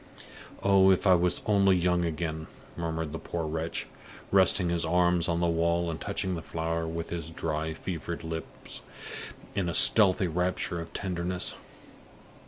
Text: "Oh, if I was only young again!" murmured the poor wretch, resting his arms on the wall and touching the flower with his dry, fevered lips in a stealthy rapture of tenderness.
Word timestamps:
"Oh, 0.63 0.89
if 0.89 1.05
I 1.05 1.13
was 1.13 1.43
only 1.45 1.77
young 1.77 2.05
again!" 2.05 2.47
murmured 2.75 3.13
the 3.13 3.19
poor 3.19 3.45
wretch, 3.45 3.85
resting 4.31 4.69
his 4.69 4.83
arms 4.83 5.27
on 5.29 5.41
the 5.41 5.45
wall 5.47 5.91
and 5.91 6.01
touching 6.01 6.33
the 6.33 6.41
flower 6.41 6.87
with 6.87 7.11
his 7.11 7.29
dry, 7.29 7.75
fevered 7.75 8.23
lips 8.23 8.81
in 9.53 9.69
a 9.69 9.75
stealthy 9.75 10.25
rapture 10.27 10.81
of 10.81 10.91
tenderness. 10.91 11.53